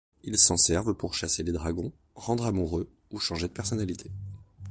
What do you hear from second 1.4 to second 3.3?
les dragons, rendre amoureux ou